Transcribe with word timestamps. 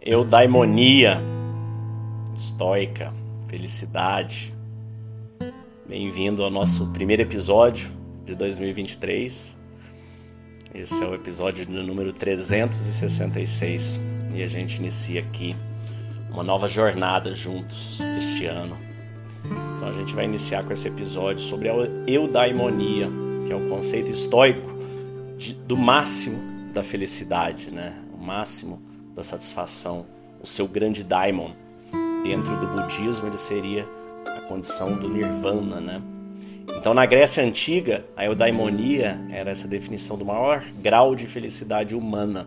eudaimonia, 0.00 1.20
estoica, 2.34 3.12
felicidade. 3.48 4.54
Bem-vindo 5.88 6.44
ao 6.44 6.50
nosso 6.50 6.86
primeiro 6.88 7.22
episódio 7.22 7.90
de 8.24 8.34
2023. 8.34 9.58
Esse 10.74 11.02
é 11.02 11.06
o 11.06 11.14
episódio 11.14 11.66
número 11.68 12.12
366 12.12 14.00
e 14.34 14.42
a 14.42 14.46
gente 14.46 14.76
inicia 14.76 15.20
aqui 15.20 15.56
uma 16.30 16.42
nova 16.42 16.68
jornada 16.68 17.32
juntos 17.34 17.98
este 18.18 18.46
ano. 18.46 18.76
Então 19.76 19.88
a 19.88 19.92
gente 19.92 20.14
vai 20.14 20.26
iniciar 20.26 20.64
com 20.64 20.72
esse 20.72 20.88
episódio 20.88 21.42
sobre 21.42 21.68
a 21.70 21.74
eudaimonia, 22.06 23.08
que 23.46 23.52
é 23.52 23.56
o 23.56 23.66
conceito 23.68 24.10
estoico 24.10 24.76
de, 25.38 25.54
do 25.54 25.76
máximo 25.76 26.70
da 26.72 26.82
felicidade, 26.82 27.72
né? 27.72 27.94
O 28.12 28.22
máximo 28.22 28.85
da 29.16 29.22
satisfação, 29.22 30.04
o 30.42 30.46
seu 30.46 30.68
grande 30.68 31.02
daimon. 31.02 31.50
Dentro 32.22 32.54
do 32.56 32.66
budismo, 32.66 33.26
ele 33.26 33.38
seria 33.38 33.88
a 34.26 34.42
condição 34.42 34.94
do 34.94 35.08
nirvana, 35.08 35.80
né? 35.80 36.02
Então, 36.76 36.92
na 36.92 37.06
Grécia 37.06 37.42
Antiga, 37.42 38.04
a 38.16 38.24
eudaimonia 38.24 39.18
era 39.30 39.50
essa 39.50 39.66
definição 39.66 40.18
do 40.18 40.24
maior 40.24 40.62
grau 40.82 41.14
de 41.14 41.26
felicidade 41.26 41.96
humana. 41.96 42.46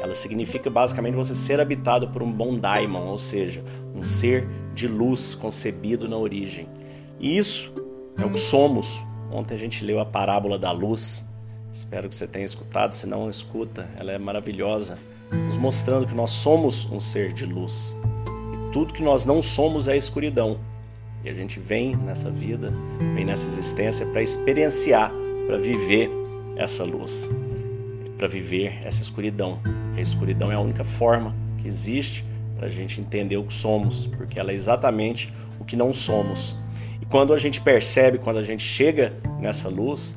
Ela 0.00 0.14
significa 0.14 0.70
basicamente 0.70 1.14
você 1.14 1.34
ser 1.34 1.60
habitado 1.60 2.08
por 2.08 2.22
um 2.22 2.32
bom 2.32 2.54
daimon, 2.54 3.08
ou 3.08 3.18
seja, 3.18 3.62
um 3.94 4.02
ser 4.02 4.48
de 4.72 4.88
luz 4.88 5.34
concebido 5.34 6.08
na 6.08 6.16
origem. 6.16 6.66
E 7.18 7.36
isso 7.36 7.74
é 8.16 8.24
o 8.24 8.30
que 8.30 8.40
somos. 8.40 9.02
Ontem 9.30 9.54
a 9.54 9.58
gente 9.58 9.84
leu 9.84 10.00
a 10.00 10.06
parábola 10.06 10.58
da 10.58 10.72
luz. 10.72 11.28
Espero 11.72 12.08
que 12.08 12.16
você 12.16 12.26
tenha 12.26 12.44
escutado, 12.44 12.94
se 12.94 13.06
não 13.06 13.30
escuta, 13.30 13.88
ela 13.96 14.10
é 14.10 14.18
maravilhosa 14.18 14.98
nos 15.30 15.56
mostrando 15.56 16.06
que 16.06 16.14
nós 16.14 16.30
somos 16.30 16.90
um 16.90 16.98
ser 16.98 17.32
de 17.32 17.46
luz. 17.46 17.96
E 18.52 18.72
tudo 18.72 18.92
que 18.92 19.02
nós 19.02 19.24
não 19.24 19.40
somos 19.40 19.86
é 19.86 19.96
escuridão. 19.96 20.58
E 21.24 21.28
a 21.28 21.34
gente 21.34 21.60
vem 21.60 21.94
nessa 21.94 22.28
vida, 22.28 22.72
vem 23.14 23.24
nessa 23.24 23.46
existência 23.46 24.04
para 24.06 24.20
experienciar, 24.20 25.12
para 25.46 25.58
viver 25.58 26.10
essa 26.56 26.82
luz, 26.82 27.30
para 28.18 28.26
viver 28.26 28.80
essa 28.84 29.02
escuridão. 29.02 29.60
A 29.96 30.00
escuridão 30.00 30.50
é 30.50 30.56
a 30.56 30.60
única 30.60 30.82
forma 30.82 31.34
que 31.58 31.68
existe 31.68 32.24
para 32.56 32.66
a 32.66 32.70
gente 32.70 33.00
entender 33.00 33.36
o 33.36 33.44
que 33.44 33.54
somos, 33.54 34.06
porque 34.06 34.40
ela 34.40 34.50
é 34.50 34.54
exatamente 34.54 35.32
o 35.60 35.64
que 35.64 35.76
não 35.76 35.92
somos. 35.92 36.56
E 37.00 37.06
quando 37.06 37.32
a 37.32 37.38
gente 37.38 37.60
percebe, 37.60 38.18
quando 38.18 38.38
a 38.38 38.42
gente 38.42 38.62
chega 38.62 39.12
nessa 39.38 39.68
luz, 39.68 40.16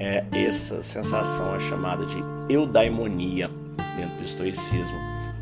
é, 0.00 0.24
essa 0.32 0.82
sensação 0.82 1.54
é 1.54 1.60
chamada 1.60 2.06
de 2.06 2.24
eudaimonia 2.48 3.50
dentro 3.96 4.16
do 4.16 4.24
estoicismo. 4.24 4.96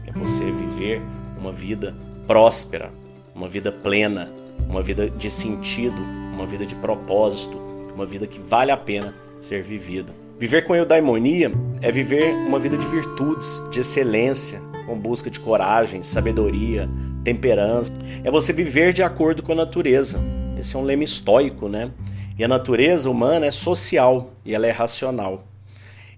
É 0.04 0.10
você 0.12 0.44
viver 0.50 1.00
uma 1.38 1.52
vida 1.52 1.94
próspera, 2.26 2.90
uma 3.32 3.48
vida 3.48 3.70
plena, 3.70 4.28
uma 4.68 4.82
vida 4.82 5.08
de 5.08 5.30
sentido, 5.30 6.02
uma 6.34 6.44
vida 6.44 6.66
de 6.66 6.74
propósito, 6.74 7.56
uma 7.94 8.04
vida 8.04 8.26
que 8.26 8.40
vale 8.40 8.72
a 8.72 8.76
pena 8.76 9.14
ser 9.40 9.62
vivida. 9.62 10.12
Viver 10.40 10.64
com 10.64 10.74
eudaimonia 10.74 11.52
é 11.80 11.92
viver 11.92 12.32
uma 12.32 12.58
vida 12.58 12.76
de 12.76 12.86
virtudes, 12.86 13.62
de 13.70 13.80
excelência, 13.80 14.60
com 14.86 14.98
busca 14.98 15.30
de 15.30 15.38
coragem, 15.38 16.02
sabedoria, 16.02 16.88
temperança. 17.22 17.92
É 18.24 18.30
você 18.30 18.52
viver 18.52 18.92
de 18.92 19.04
acordo 19.04 19.40
com 19.40 19.52
a 19.52 19.56
natureza. 19.56 20.20
Esse 20.58 20.74
é 20.74 20.78
um 20.78 20.82
lema 20.82 21.04
estoico, 21.04 21.68
né? 21.68 21.92
E 22.38 22.44
a 22.44 22.48
natureza 22.48 23.10
humana 23.10 23.46
é 23.46 23.50
social 23.50 24.30
e 24.44 24.54
ela 24.54 24.66
é 24.66 24.70
racional. 24.70 25.44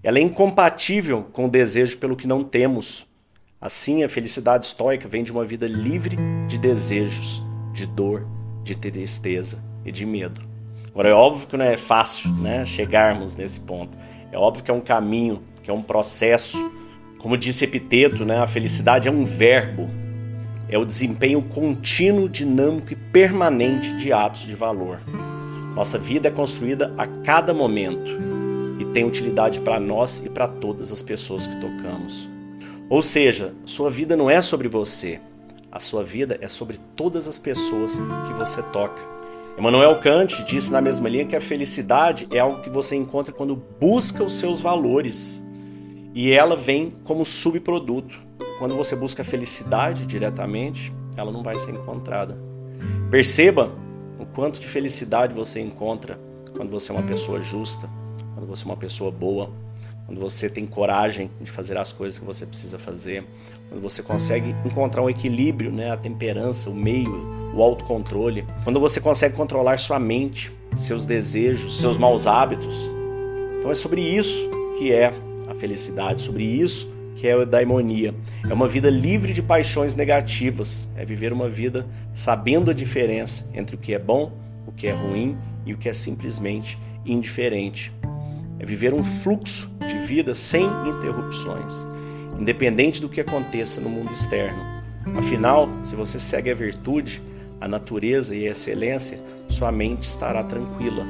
Ela 0.03 0.19
é 0.19 0.21
incompatível 0.21 1.23
com 1.31 1.45
o 1.45 1.49
desejo 1.49 1.97
pelo 1.97 2.15
que 2.15 2.27
não 2.27 2.43
temos. 2.43 3.07
Assim, 3.59 4.03
a 4.03 4.09
felicidade 4.09 4.65
estoica 4.65 5.07
vem 5.07 5.23
de 5.23 5.31
uma 5.31 5.43
vida 5.43 5.67
livre 5.67 6.17
de 6.47 6.59
desejos, 6.59 7.43
de 7.73 7.87
dor, 7.87 8.27
de 8.63 8.75
tristeza 8.75 9.63
e 9.83 9.91
de 9.91 10.05
medo. 10.05 10.41
Agora, 10.89 11.09
é 11.09 11.13
óbvio 11.13 11.47
que 11.47 11.57
não 11.57 11.65
é 11.65 11.77
fácil 11.77 12.29
né, 12.33 12.65
chegarmos 12.65 13.35
nesse 13.35 13.59
ponto. 13.59 13.97
É 14.31 14.37
óbvio 14.37 14.63
que 14.63 14.69
é 14.69 14.73
um 14.73 14.81
caminho, 14.81 15.41
que 15.63 15.71
é 15.71 15.73
um 15.73 15.81
processo. 15.81 16.71
Como 17.17 17.35
disse 17.35 17.63
Epiteto, 17.63 18.25
né, 18.25 18.39
a 18.39 18.47
felicidade 18.47 19.07
é 19.07 19.11
um 19.11 19.25
verbo. 19.25 19.89
É 20.69 20.77
o 20.77 20.85
desempenho 20.85 21.41
contínuo, 21.41 22.29
dinâmico 22.29 22.93
e 22.93 22.95
permanente 22.95 23.95
de 23.95 24.13
atos 24.13 24.41
de 24.41 24.55
valor. 24.55 24.99
Nossa 25.75 25.97
vida 25.97 26.27
é 26.27 26.31
construída 26.31 26.93
a 26.97 27.07
cada 27.07 27.53
momento 27.53 28.11
e 28.79 28.85
tem 28.85 29.05
utilidade 29.05 29.59
para 29.61 29.79
nós 29.79 30.21
e 30.23 30.29
para 30.29 30.47
todas 30.47 30.91
as 30.91 31.01
pessoas 31.01 31.47
que 31.47 31.55
tocamos. 31.55 32.29
Ou 32.89 33.01
seja, 33.01 33.53
sua 33.63 33.89
vida 33.89 34.17
não 34.17 34.29
é 34.29 34.41
sobre 34.41 34.67
você, 34.67 35.21
a 35.71 35.79
sua 35.79 36.03
vida 36.03 36.37
é 36.41 36.47
sobre 36.47 36.77
todas 36.95 37.27
as 37.27 37.39
pessoas 37.39 37.97
que 38.27 38.33
você 38.33 38.61
toca. 38.63 39.01
Emmanuel 39.57 39.97
Kant 39.99 40.43
disse 40.43 40.71
na 40.71 40.81
mesma 40.81 41.07
linha 41.07 41.25
que 41.25 41.35
a 41.35 41.41
felicidade 41.41 42.27
é 42.31 42.39
algo 42.39 42.61
que 42.61 42.69
você 42.69 42.95
encontra 42.95 43.33
quando 43.33 43.55
busca 43.79 44.23
os 44.23 44.33
seus 44.33 44.59
valores 44.59 45.45
e 46.13 46.33
ela 46.33 46.57
vem 46.57 46.91
como 47.05 47.25
subproduto. 47.25 48.19
Quando 48.59 48.75
você 48.75 48.95
busca 48.95 49.21
a 49.21 49.25
felicidade 49.25 50.05
diretamente, 50.05 50.93
ela 51.15 51.31
não 51.31 51.41
vai 51.41 51.57
ser 51.57 51.71
encontrada. 51.71 52.37
Perceba 53.09 53.71
o 54.21 54.25
quanto 54.25 54.59
de 54.59 54.67
felicidade 54.67 55.33
você 55.33 55.59
encontra 55.59 56.19
quando 56.55 56.69
você 56.69 56.91
é 56.91 56.95
uma 56.95 57.03
pessoa 57.03 57.41
justa, 57.41 57.89
quando 58.35 58.47
você 58.47 58.63
é 58.63 58.65
uma 58.65 58.77
pessoa 58.77 59.11
boa, 59.11 59.49
quando 60.05 60.19
você 60.19 60.47
tem 60.49 60.67
coragem 60.67 61.31
de 61.41 61.49
fazer 61.49 61.77
as 61.77 61.91
coisas 61.91 62.19
que 62.19 62.25
você 62.25 62.45
precisa 62.45 62.77
fazer, 62.77 63.25
quando 63.67 63.81
você 63.81 64.03
consegue 64.03 64.55
encontrar 64.63 65.01
um 65.01 65.09
equilíbrio, 65.09 65.71
né, 65.71 65.91
a 65.91 65.97
temperança, 65.97 66.69
o 66.69 66.75
meio, 66.75 67.51
o 67.55 67.63
autocontrole, 67.63 68.45
quando 68.63 68.79
você 68.79 69.01
consegue 69.01 69.35
controlar 69.35 69.79
sua 69.79 69.99
mente, 69.99 70.51
seus 70.75 71.03
desejos, 71.03 71.79
seus 71.79 71.97
maus 71.97 72.27
hábitos. 72.27 72.91
Então 73.57 73.71
é 73.71 73.75
sobre 73.75 74.01
isso 74.01 74.49
que 74.77 74.91
é 74.91 75.13
a 75.47 75.55
felicidade, 75.55 76.21
sobre 76.21 76.43
isso 76.43 76.87
que 77.15 77.27
é 77.27 77.33
a 77.33 77.45
daimonia. 77.45 78.13
É 78.49 78.53
uma 78.53 78.67
vida 78.67 78.89
livre 78.89 79.33
de 79.33 79.41
paixões 79.41 79.95
negativas, 79.95 80.89
é 80.95 81.05
viver 81.05 81.33
uma 81.33 81.49
vida 81.49 81.85
sabendo 82.13 82.71
a 82.71 82.73
diferença 82.73 83.49
entre 83.53 83.75
o 83.75 83.79
que 83.79 83.93
é 83.93 83.99
bom, 83.99 84.31
o 84.65 84.71
que 84.71 84.87
é 84.87 84.91
ruim 84.91 85.37
e 85.65 85.73
o 85.73 85.77
que 85.77 85.89
é 85.89 85.93
simplesmente 85.93 86.77
indiferente 87.05 87.91
é 88.61 88.65
viver 88.65 88.93
um 88.93 89.03
fluxo 89.03 89.71
de 89.87 89.97
vida 90.05 90.35
sem 90.35 90.63
interrupções, 90.87 91.87
independente 92.39 93.01
do 93.01 93.09
que 93.09 93.19
aconteça 93.19 93.81
no 93.81 93.89
mundo 93.89 94.11
externo. 94.11 94.59
Afinal, 95.17 95.67
se 95.83 95.95
você 95.95 96.19
segue 96.19 96.51
a 96.51 96.53
virtude, 96.53 97.23
a 97.59 97.67
natureza 97.67 98.35
e 98.35 98.47
a 98.47 98.51
excelência, 98.51 99.19
sua 99.49 99.71
mente 99.71 100.03
estará 100.03 100.43
tranquila, 100.43 101.03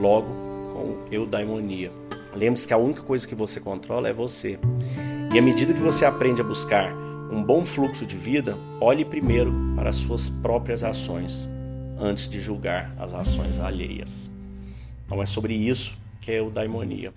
logo 0.00 0.28
com 0.72 1.04
eudaimonia. 1.12 1.92
Lembre-se 2.34 2.66
que 2.66 2.72
a 2.72 2.78
única 2.78 3.02
coisa 3.02 3.28
que 3.28 3.34
você 3.34 3.60
controla 3.60 4.08
é 4.08 4.12
você. 4.14 4.58
E 5.32 5.38
à 5.38 5.42
medida 5.42 5.72
que 5.72 5.78
você 5.78 6.04
aprende 6.04 6.40
a 6.40 6.44
buscar 6.44 6.92
um 7.30 7.40
bom 7.40 7.64
fluxo 7.64 8.04
de 8.04 8.16
vida, 8.16 8.58
olhe 8.80 9.04
primeiro 9.04 9.54
para 9.76 9.88
as 9.88 9.94
suas 9.94 10.28
próprias 10.28 10.82
ações, 10.82 11.48
antes 11.96 12.28
de 12.28 12.40
julgar 12.40 12.92
as 12.98 13.14
ações 13.14 13.60
alheias. 13.60 14.28
Então 15.06 15.22
é 15.22 15.26
sobre 15.26 15.54
isso 15.54 15.96
que 16.20 16.32
é 16.32 16.42
o 16.42 16.50
daimonia, 16.50 17.14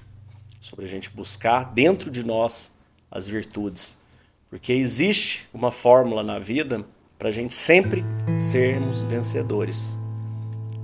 sobre 0.62 0.86
a 0.86 0.88
gente 0.88 1.10
buscar 1.10 1.74
dentro 1.74 2.12
de 2.12 2.24
nós 2.24 2.72
as 3.10 3.28
virtudes, 3.28 4.00
porque 4.48 4.74
existe 4.74 5.50
uma 5.52 5.72
fórmula 5.72 6.22
na 6.22 6.38
vida 6.38 6.86
para 7.18 7.30
a 7.30 7.32
gente 7.32 7.54
sempre 7.54 8.06
sermos 8.38 9.02
vencedores. 9.02 9.98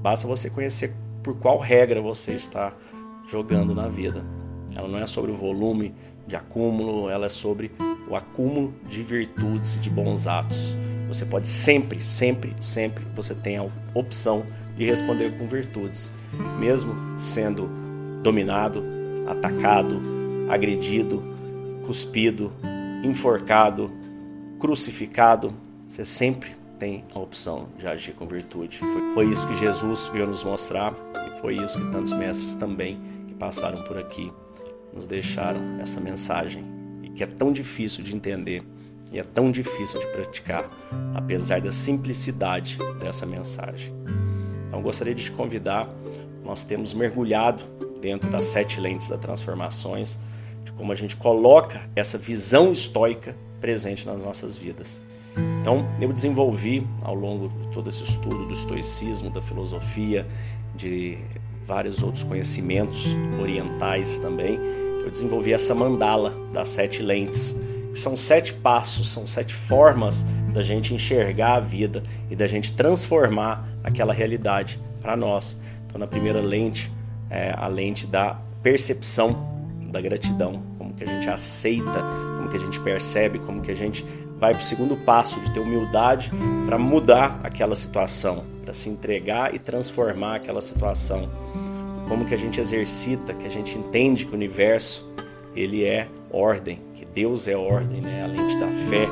Basta 0.01 0.27
você 0.27 0.49
conhecer 0.49 0.95
por 1.21 1.37
qual 1.37 1.59
regra 1.59 2.01
você 2.01 2.33
está 2.33 2.73
jogando 3.27 3.75
na 3.75 3.87
vida. 3.87 4.38
Ela 4.75 4.87
não 4.87 4.99
é 4.99 5.07
sobre 5.07 5.31
o 5.31 5.35
volume 5.35 5.93
de 6.27 6.35
acúmulo, 6.35 7.09
ela 7.09 7.25
é 7.25 7.29
sobre 7.29 7.71
o 8.07 8.15
acúmulo 8.15 8.73
de 8.87 9.01
virtudes 9.01 9.75
e 9.75 9.79
de 9.79 9.89
bons 9.89 10.27
atos. 10.27 10.75
Você 11.07 11.25
pode 11.25 11.47
sempre, 11.47 12.03
sempre, 12.03 12.53
sempre 12.59 13.03
você 13.15 13.33
tem 13.33 13.57
a 13.57 13.67
opção 13.93 14.45
de 14.77 14.85
responder 14.85 15.37
com 15.37 15.47
virtudes, 15.47 16.13
mesmo 16.59 16.95
sendo 17.17 17.69
dominado, 18.21 18.83
atacado, 19.27 19.99
agredido, 20.49 21.23
cuspido, 21.85 22.51
enforcado, 23.03 23.91
crucificado, 24.59 25.53
você 25.87 26.05
sempre 26.05 26.51
tem 26.77 27.03
a 27.13 27.19
opção 27.19 27.69
de 27.77 27.87
agir 27.87 28.13
com 28.13 28.27
virtude. 28.27 28.77
Foi, 28.77 29.13
foi 29.13 29.25
isso 29.25 29.47
que 29.47 29.55
Jesus 29.55 30.09
veio 30.13 30.27
nos 30.27 30.43
mostrar 30.43 30.93
e 31.27 31.41
foi 31.41 31.55
isso 31.55 31.81
que 31.81 31.91
tantos 31.91 32.13
mestres 32.13 32.53
também 32.53 32.99
que 33.27 33.33
passaram 33.33 33.83
por 33.83 33.97
aqui 33.97 34.31
nos 34.93 35.05
deixaram 35.05 35.79
essa 35.79 35.99
mensagem 35.99 36.63
e 37.03 37.09
que 37.09 37.23
é 37.23 37.27
tão 37.27 37.51
difícil 37.51 38.03
de 38.03 38.15
entender 38.15 38.63
e 39.11 39.19
é 39.19 39.23
tão 39.23 39.51
difícil 39.51 39.99
de 39.99 40.07
praticar, 40.07 40.69
apesar 41.15 41.59
da 41.61 41.71
simplicidade 41.71 42.77
dessa 42.99 43.25
mensagem. 43.25 43.93
Então 44.67 44.81
gostaria 44.81 45.15
de 45.15 45.23
te 45.23 45.31
convidar, 45.31 45.89
nós 46.43 46.63
temos 46.63 46.93
mergulhado 46.93 47.63
dentro 47.99 48.29
das 48.29 48.45
sete 48.45 48.79
lentes 48.79 49.07
das 49.07 49.19
transformações, 49.19 50.19
de 50.63 50.71
como 50.73 50.91
a 50.91 50.95
gente 50.95 51.15
coloca 51.15 51.81
essa 51.95 52.17
visão 52.17 52.71
estoica 52.71 53.35
presente 53.59 54.05
nas 54.05 54.23
nossas 54.23 54.57
vidas. 54.57 55.03
Então, 55.61 55.87
eu 56.01 56.11
desenvolvi 56.11 56.85
ao 57.01 57.13
longo 57.13 57.49
de 57.49 57.67
todo 57.69 57.89
esse 57.89 58.03
estudo 58.03 58.45
do 58.45 58.53
estoicismo, 58.53 59.29
da 59.29 59.41
filosofia, 59.41 60.25
de 60.75 61.17
vários 61.69 62.01
outros 62.01 62.23
conhecimentos 62.23 63.05
orientais 63.39 64.17
também, 64.17 64.59
eu 65.03 65.11
desenvolvi 65.11 65.53
essa 65.53 65.75
mandala 65.75 66.33
das 66.51 66.67
sete 66.67 67.03
lentes. 67.03 67.55
São 67.93 68.17
sete 68.17 68.53
passos, 68.53 69.09
são 69.09 69.27
sete 69.27 69.53
formas 69.53 70.25
da 70.51 70.63
gente 70.63 70.95
enxergar 70.95 71.55
a 71.55 71.59
vida 71.59 72.01
e 72.29 72.35
da 72.35 72.47
gente 72.47 72.73
transformar 72.73 73.69
aquela 73.83 74.11
realidade 74.11 74.79
para 74.99 75.15
nós. 75.15 75.59
Então, 75.85 75.99
na 75.99 76.07
primeira 76.07 76.41
lente, 76.41 76.91
é 77.29 77.53
a 77.55 77.67
lente 77.67 78.07
da 78.07 78.39
percepção 78.63 79.47
da 79.91 80.01
gratidão, 80.01 80.63
como 80.77 80.93
que 80.95 81.03
a 81.03 81.07
gente 81.07 81.29
aceita, 81.29 82.03
como 82.35 82.49
que 82.49 82.57
a 82.57 82.59
gente 82.59 82.79
percebe, 82.79 83.37
como 83.37 83.61
que 83.61 83.71
a 83.71 83.75
gente 83.75 84.03
vai 84.39 84.53
para 84.53 84.61
o 84.61 84.63
segundo 84.63 84.95
passo 84.95 85.39
de 85.41 85.51
ter 85.51 85.59
humildade 85.59 86.31
para 86.65 86.77
mudar 86.77 87.39
aquela 87.43 87.75
situação, 87.75 88.45
para 88.63 88.71
se 88.71 88.89
entregar 88.89 89.53
e 89.53 89.59
transformar 89.59 90.35
aquela 90.35 90.61
situação. 90.61 91.29
Como 92.07 92.25
que 92.25 92.33
a 92.33 92.37
gente 92.37 92.59
exercita, 92.59 93.33
que 93.33 93.45
a 93.45 93.49
gente 93.49 93.77
entende 93.77 94.25
que 94.25 94.31
o 94.31 94.35
universo 94.35 95.07
ele 95.53 95.83
é 95.83 96.07
ordem, 96.31 96.79
que 96.95 97.05
Deus 97.05 97.47
é 97.47 97.57
ordem, 97.57 98.01
né? 98.01 98.23
além 98.23 98.47
de 98.47 98.59
da 98.59 98.67
fé, 98.89 99.07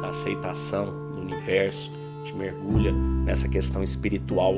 da 0.00 0.08
aceitação 0.08 0.86
do 0.86 1.20
universo, 1.20 1.92
te 2.24 2.34
mergulha 2.34 2.92
nessa 2.92 3.48
questão 3.48 3.82
espiritual. 3.82 4.54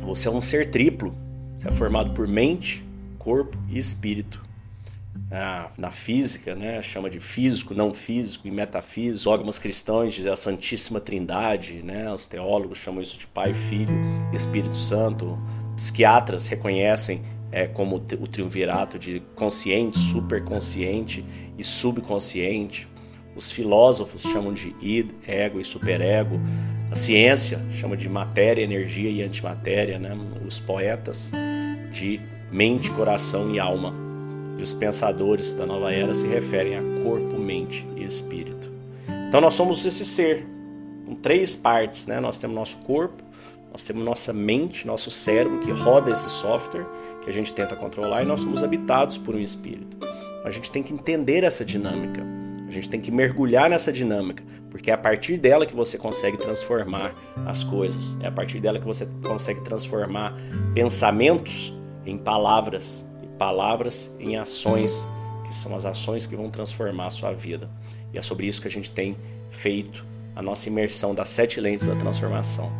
Você 0.00 0.26
é 0.28 0.30
um 0.30 0.40
ser 0.40 0.70
triplo, 0.70 1.12
você 1.58 1.68
é 1.68 1.72
formado 1.72 2.12
por 2.12 2.26
mente, 2.26 2.84
corpo 3.18 3.58
e 3.68 3.78
espírito 3.78 4.45
na 5.76 5.90
física, 5.90 6.54
né, 6.54 6.80
chama 6.80 7.10
de 7.10 7.18
físico, 7.18 7.74
não 7.74 7.92
físico 7.92 8.46
e 8.46 8.50
metafísico. 8.50 9.24
Dogmas 9.24 9.58
cristãos 9.58 10.14
dizem 10.14 10.30
a 10.30 10.36
Santíssima 10.36 11.00
Trindade, 11.00 11.82
né, 11.82 12.12
os 12.12 12.26
teólogos 12.26 12.78
chamam 12.78 13.02
isso 13.02 13.18
de 13.18 13.26
Pai, 13.26 13.52
Filho 13.52 13.92
Espírito 14.32 14.76
Santo. 14.76 15.38
Psiquiatras 15.76 16.46
reconhecem 16.48 17.22
é, 17.50 17.66
como 17.66 17.96
o 17.96 18.26
triunvirato 18.26 18.98
de 18.98 19.20
consciente, 19.34 19.98
superconsciente 19.98 21.24
e 21.58 21.64
subconsciente. 21.64 22.88
Os 23.34 23.52
filósofos 23.52 24.22
chamam 24.22 24.52
de 24.52 24.74
id, 24.80 25.10
ego 25.26 25.60
e 25.60 25.64
superego. 25.64 26.40
A 26.90 26.94
ciência 26.94 27.60
chama 27.72 27.96
de 27.96 28.08
matéria, 28.08 28.62
energia 28.62 29.10
e 29.10 29.22
antimatéria. 29.22 29.98
Né? 29.98 30.16
Os 30.46 30.58
poetas 30.58 31.30
de 31.90 32.20
mente, 32.50 32.90
coração 32.90 33.54
e 33.54 33.58
alma. 33.58 34.05
E 34.58 34.62
os 34.62 34.72
pensadores 34.72 35.52
da 35.52 35.66
nova 35.66 35.92
era 35.92 36.14
se 36.14 36.26
referem 36.26 36.76
a 36.76 37.02
corpo, 37.02 37.38
mente 37.38 37.86
e 37.96 38.04
espírito. 38.04 38.70
Então 39.28 39.40
nós 39.40 39.54
somos 39.54 39.84
esse 39.84 40.04
ser, 40.04 40.46
com 41.04 41.14
três 41.14 41.54
partes, 41.54 42.06
né? 42.06 42.20
Nós 42.20 42.38
temos 42.38 42.56
nosso 42.56 42.78
corpo, 42.78 43.22
nós 43.70 43.84
temos 43.84 44.04
nossa 44.04 44.32
mente, 44.32 44.86
nosso 44.86 45.10
cérebro 45.10 45.60
que 45.60 45.70
roda 45.70 46.10
esse 46.10 46.30
software 46.30 46.86
que 47.22 47.28
a 47.28 47.32
gente 47.32 47.52
tenta 47.52 47.76
controlar 47.76 48.22
e 48.22 48.24
nós 48.24 48.40
somos 48.40 48.62
habitados 48.62 49.18
por 49.18 49.34
um 49.34 49.38
espírito. 49.38 49.98
A 50.44 50.50
gente 50.50 50.70
tem 50.70 50.82
que 50.82 50.94
entender 50.94 51.44
essa 51.44 51.64
dinâmica. 51.64 52.22
A 52.66 52.70
gente 52.70 52.88
tem 52.88 53.00
que 53.00 53.10
mergulhar 53.10 53.68
nessa 53.70 53.92
dinâmica, 53.92 54.42
porque 54.70 54.90
é 54.90 54.94
a 54.94 54.98
partir 54.98 55.36
dela 55.36 55.66
que 55.66 55.74
você 55.74 55.98
consegue 55.98 56.36
transformar 56.36 57.14
as 57.44 57.62
coisas. 57.62 58.18
É 58.20 58.28
a 58.28 58.32
partir 58.32 58.60
dela 58.60 58.78
que 58.78 58.86
você 58.86 59.06
consegue 59.22 59.60
transformar 59.60 60.34
pensamentos 60.74 61.76
em 62.04 62.16
palavras 62.16 63.06
palavras 63.38 64.14
em 64.18 64.36
ações, 64.36 65.08
que 65.44 65.54
são 65.54 65.74
as 65.74 65.84
ações 65.84 66.26
que 66.26 66.36
vão 66.36 66.50
transformar 66.50 67.06
a 67.06 67.10
sua 67.10 67.32
vida. 67.32 67.70
E 68.12 68.18
é 68.18 68.22
sobre 68.22 68.46
isso 68.46 68.60
que 68.60 68.68
a 68.68 68.70
gente 68.70 68.90
tem 68.90 69.16
feito 69.50 70.04
a 70.34 70.42
nossa 70.42 70.68
imersão 70.68 71.14
das 71.14 71.28
sete 71.28 71.60
lentes 71.60 71.86
da 71.86 71.96
transformação. 71.96 72.70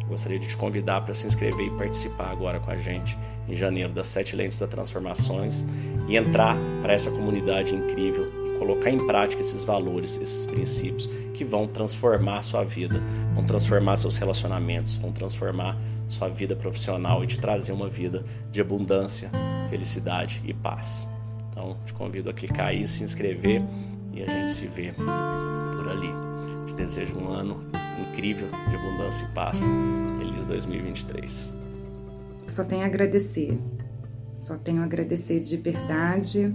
Eu 0.00 0.08
gostaria 0.08 0.38
de 0.38 0.48
te 0.48 0.56
convidar 0.56 1.02
para 1.02 1.14
se 1.14 1.26
inscrever 1.26 1.66
e 1.66 1.70
participar 1.70 2.30
agora 2.30 2.60
com 2.60 2.70
a 2.70 2.76
gente 2.76 3.16
em 3.48 3.54
janeiro 3.54 3.92
das 3.92 4.08
sete 4.08 4.36
lentes 4.36 4.58
da 4.58 4.66
transformações 4.66 5.66
e 6.08 6.16
entrar 6.16 6.56
para 6.82 6.92
essa 6.92 7.10
comunidade 7.10 7.74
incrível 7.74 8.42
colocar 8.62 8.90
em 8.90 9.06
prática 9.06 9.40
esses 9.40 9.64
valores, 9.64 10.18
esses 10.22 10.46
princípios 10.46 11.08
que 11.34 11.44
vão 11.44 11.66
transformar 11.66 12.42
sua 12.42 12.62
vida, 12.62 13.02
vão 13.34 13.44
transformar 13.44 13.96
seus 13.96 14.16
relacionamentos, 14.16 14.94
vão 14.94 15.10
transformar 15.10 15.76
sua 16.06 16.28
vida 16.28 16.54
profissional 16.54 17.24
e 17.24 17.26
te 17.26 17.40
trazer 17.40 17.72
uma 17.72 17.88
vida 17.88 18.22
de 18.52 18.60
abundância, 18.60 19.32
felicidade 19.72 20.42
e 20.44 20.54
paz. 20.54 21.08
Então, 21.50 21.76
te 21.84 21.92
convido 21.92 22.30
a 22.30 22.32
clicar 22.32 22.68
aí, 22.68 22.86
se 22.86 23.02
inscrever 23.02 23.62
e 24.12 24.22
a 24.22 24.26
gente 24.26 24.52
se 24.52 24.66
vê 24.66 24.92
por 24.92 25.88
ali. 25.88 26.10
Te 26.66 26.74
desejo 26.74 27.16
um 27.16 27.28
ano 27.28 27.64
incrível 28.00 28.48
de 28.68 28.76
abundância 28.76 29.24
e 29.24 29.34
paz. 29.34 29.62
Feliz 30.18 30.46
2023. 30.46 31.52
Só 32.46 32.64
tenho 32.64 32.82
a 32.82 32.86
agradecer. 32.86 33.58
Só 34.36 34.56
tenho 34.56 34.82
a 34.82 34.84
agradecer 34.84 35.40
de 35.40 35.56
verdade 35.56 36.54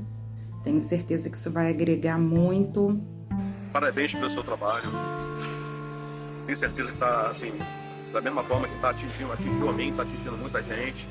tenho 0.67 0.81
certeza 0.81 1.29
que 1.29 1.37
isso 1.37 1.49
vai 1.49 1.69
agregar 1.69 2.19
muito. 2.19 2.99
Parabéns 3.71 4.13
pelo 4.13 4.29
seu 4.29 4.43
trabalho. 4.43 4.89
Tenho 6.45 6.57
certeza 6.57 6.89
que 6.89 6.95
está, 6.95 7.29
assim, 7.29 7.53
da 8.11 8.19
mesma 8.19 8.43
forma 8.43 8.67
que 8.67 8.75
está 8.75 8.89
atingindo, 8.89 9.31
atingiu 9.31 9.69
a 9.69 9.71
mim, 9.71 9.91
está 9.91 10.03
atingindo 10.03 10.37
muita 10.37 10.61
gente. 10.61 11.07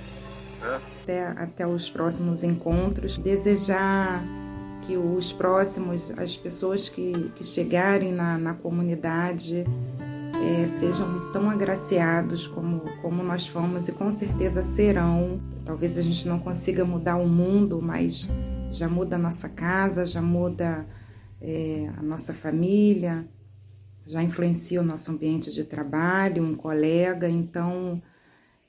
Até, 0.63 1.27
até 1.29 1.67
os 1.67 1.91
próximos 1.91 2.43
encontros. 2.43 3.19
Desejar 3.19 4.23
que 4.83 4.97
os 4.97 5.33
próximos, 5.33 6.11
as 6.17 6.37
pessoas 6.37 6.89
que, 6.89 7.31
que 7.35 7.45
chegarem 7.45 8.13
na, 8.13 8.39
na 8.39 8.55
comunidade, 8.55 9.65
é, 10.35 10.67
sejam 10.67 11.31
tão 11.33 11.51
agraciados 11.51 12.47
como, 12.47 12.81
como 13.03 13.23
nós 13.23 13.47
fomos 13.47 13.89
e 13.89 13.93
com 13.93 14.13
certeza 14.13 14.63
serão. 14.63 15.41
Talvez 15.65 15.99
a 15.99 16.03
gente 16.03 16.29
não 16.29 16.39
consiga 16.39 16.85
mudar 16.85 17.17
o 17.17 17.27
mundo, 17.27 17.81
mas 17.83 18.29
já 18.71 18.89
muda 18.89 19.17
a 19.17 19.19
nossa 19.19 19.49
casa, 19.49 20.05
já 20.05 20.23
muda 20.23 20.87
é, 21.41 21.91
a 21.97 22.03
nossa 22.03 22.33
família, 22.33 23.27
já 24.05 24.23
influencia 24.23 24.81
o 24.81 24.85
nosso 24.85 25.11
ambiente 25.11 25.53
de 25.53 25.65
trabalho, 25.65 26.43
um 26.43 26.55
colega, 26.55 27.29
então 27.29 28.01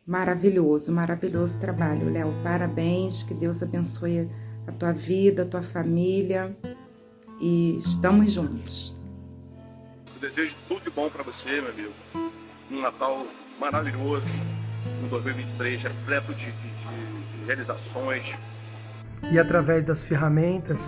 maravilhoso, 0.07 0.93
maravilhoso 0.93 1.59
trabalho, 1.59 2.09
Léo. 2.09 2.33
Parabéns, 2.41 3.23
que 3.23 3.33
Deus 3.33 3.61
abençoe 3.61 4.29
a 4.65 4.71
tua 4.71 4.93
vida, 4.93 5.43
a 5.43 5.45
tua 5.45 5.61
família 5.61 6.55
e 7.41 7.77
estamos 7.77 8.31
juntos. 8.31 8.95
Eu 10.15 10.21
desejo 10.21 10.55
tudo 10.67 10.81
de 10.81 10.89
bom 10.89 11.09
para 11.09 11.23
você, 11.23 11.61
meu 11.61 11.69
amigo. 11.69 11.93
Um 12.71 12.81
Natal 12.81 13.27
maravilhoso, 13.59 14.25
um 15.03 15.07
2023 15.09 15.83
repleto 15.83 16.33
de, 16.33 16.45
de, 16.45 16.51
de, 16.51 17.39
de 17.39 17.45
realizações, 17.45 18.33
e 19.31 19.37
através 19.37 19.83
das 19.83 20.03
ferramentas 20.03 20.79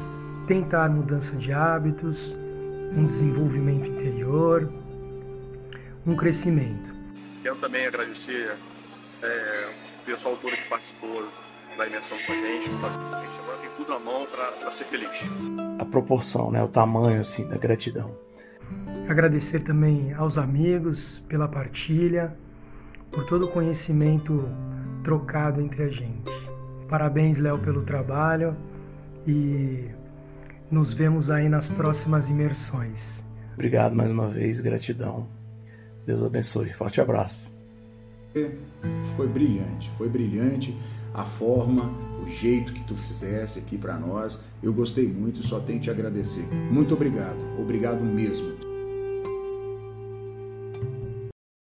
tentar 0.47 0.89
mudança 0.89 1.35
de 1.35 1.51
hábitos, 1.51 2.35
um 2.95 3.05
desenvolvimento 3.05 3.87
interior, 3.87 4.71
um 6.05 6.15
crescimento. 6.15 6.93
Quero 7.43 7.55
também 7.57 7.85
agradecer 7.85 8.55
é, 9.23 9.69
o 10.01 10.05
pessoal 10.05 10.35
todo 10.37 10.51
que 10.55 10.69
participou 10.69 11.27
da 11.77 11.87
imersão 11.87 12.17
com 12.25 12.33
a 12.33 12.35
gente. 12.35 12.69
A 12.69 13.21
gente 13.21 13.39
agora 13.39 13.57
tem 13.59 13.69
tudo 13.77 13.89
na 13.89 13.99
mão 13.99 14.25
para 14.25 14.71
ser 14.71 14.85
feliz. 14.85 15.23
A 15.79 15.85
proporção, 15.85 16.51
né, 16.51 16.61
o 16.63 16.67
tamanho 16.67 17.21
assim 17.21 17.47
da 17.47 17.57
gratidão. 17.57 18.11
Agradecer 19.07 19.63
também 19.63 20.13
aos 20.13 20.37
amigos 20.37 21.19
pela 21.27 21.47
partilha, 21.47 22.35
por 23.11 23.25
todo 23.25 23.45
o 23.45 23.47
conhecimento 23.47 24.47
trocado 25.03 25.61
entre 25.61 25.83
a 25.83 25.87
gente. 25.87 26.31
Parabéns, 26.87 27.39
Léo, 27.39 27.57
pelo 27.59 27.83
trabalho 27.83 28.55
e 29.25 29.89
nos 30.69 30.93
vemos 30.93 31.31
aí 31.31 31.49
nas 31.49 31.67
próximas 31.67 32.29
imersões. 32.29 33.23
Obrigado 33.53 33.95
mais 33.95 34.11
uma 34.11 34.27
vez, 34.27 34.59
gratidão. 34.59 35.27
Deus 36.05 36.23
abençoe. 36.23 36.71
Forte 36.73 37.01
abraço. 37.01 37.58
Foi 39.15 39.27
brilhante, 39.27 39.89
foi 39.97 40.07
brilhante 40.07 40.77
a 41.13 41.23
forma, 41.23 41.91
o 42.23 42.27
jeito 42.27 42.73
que 42.73 42.83
tu 42.83 42.95
fizesse 42.95 43.59
aqui 43.59 43.77
para 43.77 43.97
nós. 43.97 44.39
Eu 44.61 44.73
gostei 44.73 45.07
muito, 45.07 45.41
só 45.43 45.59
tenho 45.59 45.79
te 45.79 45.89
agradecer. 45.89 46.47
Muito 46.71 46.93
obrigado, 46.93 47.39
obrigado 47.59 48.03
mesmo. 48.03 48.68